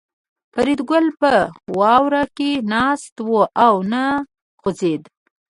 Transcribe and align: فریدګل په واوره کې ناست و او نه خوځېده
فریدګل 0.53 1.05
په 1.19 1.31
واوره 1.79 2.23
کې 2.37 2.51
ناست 2.71 3.15
و 3.27 3.31
او 3.65 3.73
نه 3.91 4.03
خوځېده 4.61 5.09